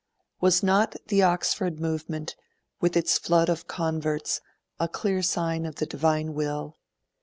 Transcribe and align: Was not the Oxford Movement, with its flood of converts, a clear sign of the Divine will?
Was 0.39 0.63
not 0.63 0.95
the 1.09 1.21
Oxford 1.21 1.79
Movement, 1.79 2.35
with 2.79 2.97
its 2.97 3.19
flood 3.19 3.49
of 3.49 3.67
converts, 3.67 4.41
a 4.79 4.87
clear 4.87 5.21
sign 5.21 5.63
of 5.63 5.75
the 5.75 5.85
Divine 5.85 6.33
will? 6.33 6.79